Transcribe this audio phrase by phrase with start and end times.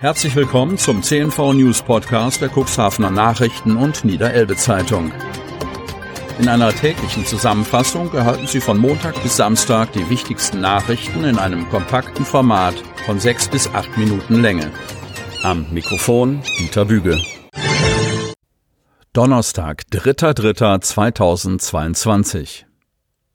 [0.00, 5.12] Herzlich willkommen zum CNV News Podcast der Cuxhavener Nachrichten und Niederelbe Zeitung.
[6.38, 11.68] In einer täglichen Zusammenfassung erhalten Sie von Montag bis Samstag die wichtigsten Nachrichten in einem
[11.68, 14.72] kompakten Format von sechs bis acht Minuten Länge.
[15.42, 17.20] Am Mikrofon Dieter Büge.
[19.12, 22.64] Donnerstag, 3.3.2022.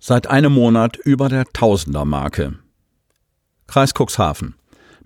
[0.00, 2.58] Seit einem Monat über der Tausender-Marke.
[3.68, 4.57] Kreis Cuxhaven.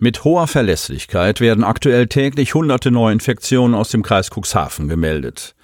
[0.02, 5.54] Mit hoher Verlässlichkeit werden aktuell täglich hunderte Neuinfektionen aus dem Kreis Cuxhaven gemeldet.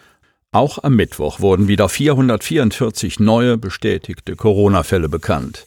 [0.53, 5.67] Auch am Mittwoch wurden wieder 444 neue bestätigte Corona-Fälle bekannt.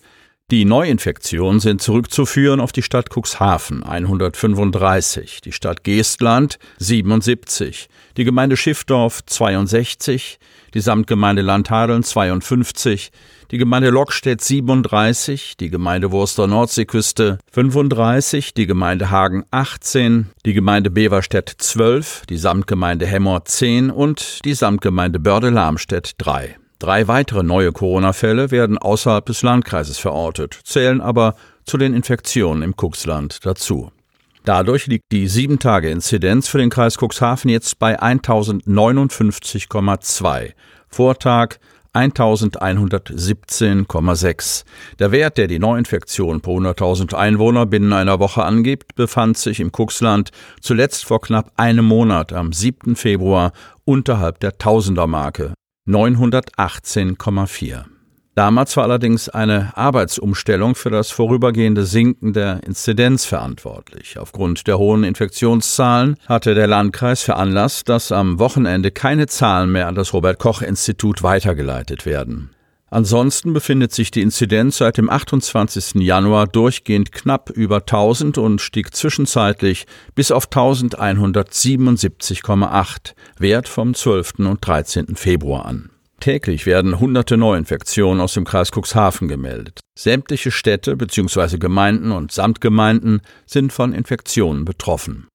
[0.51, 8.55] Die Neuinfektionen sind zurückzuführen auf die Stadt Cuxhaven 135, die Stadt Geestland 77, die Gemeinde
[8.55, 10.39] Schiffdorf 62,
[10.73, 13.11] die Samtgemeinde Landhadeln 52,
[13.51, 20.89] die Gemeinde Lockstedt 37, die Gemeinde Wurster Nordseeküste 35, die Gemeinde Hagen 18, die Gemeinde
[20.89, 26.55] Beverstedt 12, die Samtgemeinde Hemmer 10 und die Samtgemeinde Börde-Lamstedt 3.
[26.79, 32.75] Drei weitere neue Corona-Fälle werden außerhalb des Landkreises verortet, zählen aber zu den Infektionen im
[32.75, 33.91] Cuxland dazu.
[34.45, 40.53] Dadurch liegt die 7-Tage-Inzidenz für den Kreis Cuxhaven jetzt bei 1059,2.
[40.87, 41.57] Vortag
[41.93, 44.63] 1117,6.
[44.99, 49.73] Der Wert, der die Neuinfektion pro 100.000 Einwohner binnen einer Woche angibt, befand sich im
[49.73, 52.95] Kuxland zuletzt vor knapp einem Monat am 7.
[52.95, 53.51] Februar
[53.83, 55.53] unterhalb der Tausendermarke
[55.87, 57.90] 918,4.
[58.33, 64.17] Damals war allerdings eine Arbeitsumstellung für das vorübergehende Sinken der Inzidenz verantwortlich.
[64.17, 69.95] Aufgrund der hohen Infektionszahlen hatte der Landkreis veranlasst, dass am Wochenende keine Zahlen mehr an
[69.95, 72.51] das Robert Koch Institut weitergeleitet werden.
[72.89, 75.95] Ansonsten befindet sich die Inzidenz seit dem 28.
[75.95, 84.39] Januar durchgehend knapp über 1000 und stieg zwischenzeitlich bis auf 1177,8, Wert vom 12.
[84.39, 85.15] und 13.
[85.15, 85.89] Februar an.
[86.21, 89.79] Täglich werden hunderte Neuinfektionen aus dem Kreis Cuxhaven gemeldet.
[89.97, 91.57] Sämtliche Städte bzw.
[91.57, 95.27] Gemeinden und Samtgemeinden sind von Infektionen betroffen.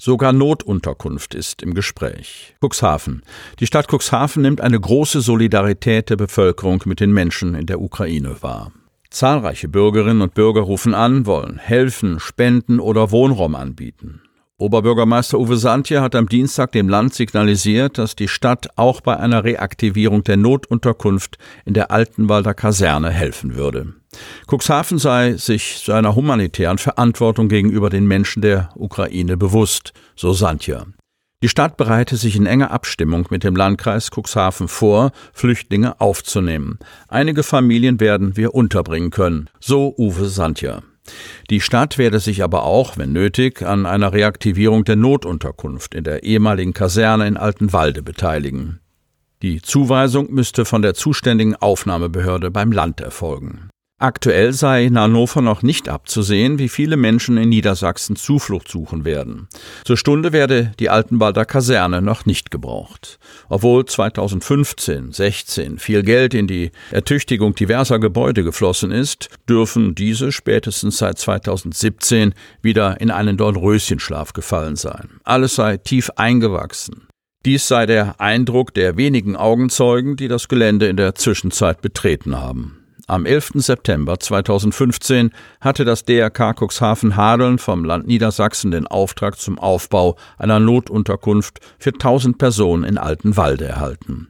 [0.00, 2.56] Sogar Notunterkunft ist im Gespräch.
[2.64, 3.22] Cuxhaven.
[3.58, 8.36] Die Stadt Cuxhaven nimmt eine große Solidarität der Bevölkerung mit den Menschen in der Ukraine
[8.40, 8.72] wahr.
[9.10, 14.22] Zahlreiche Bürgerinnen und Bürger rufen an, wollen helfen, spenden oder Wohnraum anbieten.
[14.60, 19.42] Oberbürgermeister Uwe Santje hat am Dienstag dem Land signalisiert, dass die Stadt auch bei einer
[19.42, 23.94] Reaktivierung der Notunterkunft in der Altenwalder Kaserne helfen würde.
[24.46, 30.84] Cuxhaven sei sich seiner humanitären Verantwortung gegenüber den Menschen der Ukraine bewusst, so Santje.
[31.42, 36.78] Die Stadt bereite sich in enger Abstimmung mit dem Landkreis Cuxhaven vor, Flüchtlinge aufzunehmen.
[37.08, 40.82] Einige Familien werden wir unterbringen können, so Uwe Santje.
[41.50, 46.22] Die Stadt werde sich aber auch, wenn nötig, an einer Reaktivierung der Notunterkunft in der
[46.22, 48.80] ehemaligen Kaserne in Altenwalde beteiligen.
[49.42, 53.70] Die Zuweisung müsste von der zuständigen Aufnahmebehörde beim Land erfolgen.
[54.02, 59.46] Aktuell sei in Hannover noch nicht abzusehen, wie viele Menschen in Niedersachsen Zuflucht suchen werden.
[59.84, 63.18] Zur Stunde werde die Altenwalder Kaserne noch nicht gebraucht.
[63.50, 70.96] Obwohl 2015, 16 viel Geld in die Ertüchtigung diverser Gebäude geflossen ist, dürfen diese spätestens
[70.96, 72.32] seit 2017
[72.62, 75.20] wieder in einen Dornröschenschlaf gefallen sein.
[75.24, 77.06] Alles sei tief eingewachsen.
[77.44, 82.79] Dies sei der Eindruck der wenigen Augenzeugen, die das Gelände in der Zwischenzeit betreten haben.
[83.10, 83.54] Am 11.
[83.56, 90.60] September 2015 hatte das DRK Cuxhaven Hadeln vom Land Niedersachsen den Auftrag zum Aufbau einer
[90.60, 94.28] Notunterkunft für 1000 Personen in Altenwalde erhalten.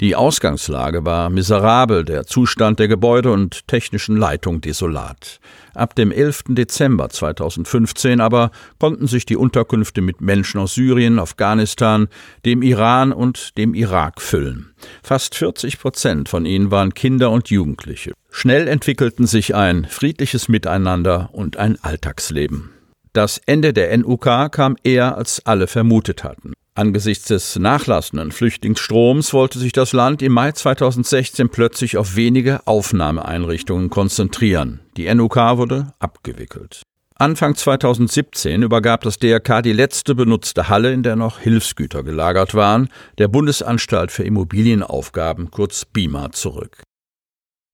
[0.00, 5.40] Die Ausgangslage war miserabel, der Zustand der Gebäude und technischen Leitung desolat.
[5.74, 6.44] Ab dem 11.
[6.50, 12.06] Dezember 2015 aber konnten sich die Unterkünfte mit Menschen aus Syrien, Afghanistan,
[12.44, 14.72] dem Iran und dem Irak füllen.
[15.02, 18.12] Fast 40 Prozent von ihnen waren Kinder und Jugendliche.
[18.30, 22.70] Schnell entwickelten sich ein friedliches Miteinander und ein Alltagsleben.
[23.12, 26.52] Das Ende der NUK kam eher als alle vermutet hatten.
[26.74, 33.90] Angesichts des nachlassenden Flüchtlingsstroms wollte sich das Land im Mai 2016 plötzlich auf wenige Aufnahmeeinrichtungen
[33.90, 34.80] konzentrieren.
[34.96, 36.82] Die NUK wurde abgewickelt.
[37.16, 42.88] Anfang 2017 übergab das DRK die letzte benutzte Halle, in der noch Hilfsgüter gelagert waren,
[43.18, 46.82] der Bundesanstalt für Immobilienaufgaben, kurz BIMA, zurück.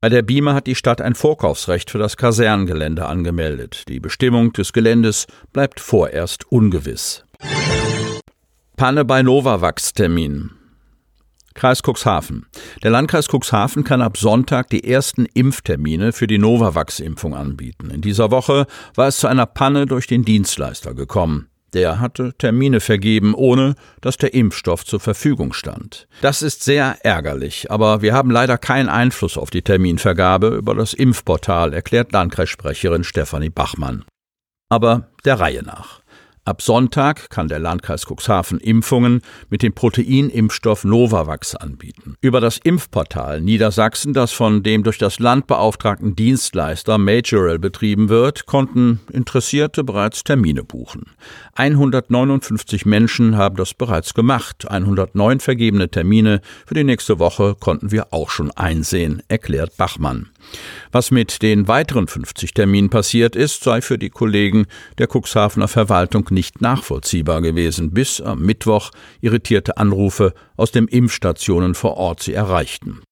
[0.07, 3.83] Bei der BIMA hat die Stadt ein Vorkaufsrecht für das Kasernengelände angemeldet.
[3.89, 7.25] Die Bestimmung des Geländes bleibt vorerst ungewiss.
[8.77, 10.53] Panne bei Novavax-Termin.
[11.55, 12.47] Kreis Cuxhaven.
[12.85, 17.91] Der Landkreis Cuxhaven kann ab Sonntag die ersten Impftermine für die Novavax-Impfung anbieten.
[17.91, 21.49] In dieser Woche war es zu einer Panne durch den Dienstleister gekommen.
[21.77, 26.09] Der hatte Termine vergeben, ohne dass der Impfstoff zur Verfügung stand.
[26.23, 30.95] Das ist sehr ärgerlich, aber wir haben leider keinen Einfluss auf die Terminvergabe über das
[30.95, 34.07] Impfportal, erklärt Landkreissprecherin Stefanie Bachmann.
[34.71, 36.01] Aber der Reihe nach.
[36.47, 39.21] Ab Sonntag kann der Landkreis Cuxhaven Impfungen
[39.51, 42.15] mit dem Proteinimpfstoff Novavax anbieten.
[42.21, 48.47] Über das Impfportal Niedersachsen, das von dem durch das Land beauftragten Dienstleister Majorel betrieben wird,
[48.47, 51.07] konnten Interessierte bereits Termine buchen.
[51.55, 54.71] 159 Menschen haben das bereits gemacht.
[54.71, 60.31] 109 vergebene Termine für die nächste Woche konnten wir auch schon einsehen, erklärt Bachmann.
[60.93, 64.67] Was mit den weiteren 50 Terminen passiert ist, sei für die Kollegen
[64.99, 68.91] der Cuxhavener Verwaltung nicht nachvollziehbar gewesen, bis am Mittwoch
[69.21, 73.03] irritierte Anrufe aus den Impfstationen vor Ort sie erreichten.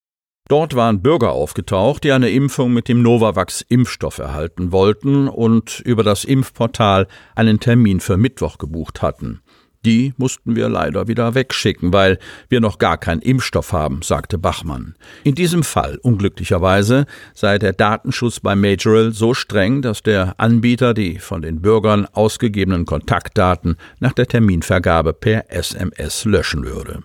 [0.49, 6.25] Dort waren Bürger aufgetaucht, die eine Impfung mit dem Novavax-Impfstoff erhalten wollten und über das
[6.25, 9.41] Impfportal einen Termin für Mittwoch gebucht hatten.
[9.85, 14.95] Die mussten wir leider wieder wegschicken, weil wir noch gar keinen Impfstoff haben, sagte Bachmann.
[15.25, 21.19] In diesem Fall, unglücklicherweise, sei der Datenschutz bei Majorel so streng, dass der Anbieter die
[21.19, 27.03] von den Bürgern ausgegebenen Kontaktdaten nach der Terminvergabe per SMS löschen würde.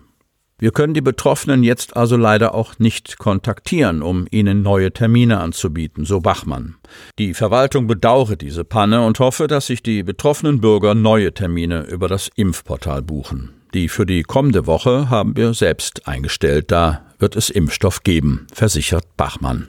[0.60, 6.04] Wir können die Betroffenen jetzt also leider auch nicht kontaktieren, um ihnen neue Termine anzubieten,
[6.04, 6.76] so Bachmann.
[7.18, 12.08] Die Verwaltung bedauere diese Panne und hoffe, dass sich die betroffenen Bürger neue Termine über
[12.08, 13.54] das Impfportal buchen.
[13.72, 19.16] Die für die kommende Woche haben wir selbst eingestellt, da wird es Impfstoff geben, versichert
[19.16, 19.68] Bachmann.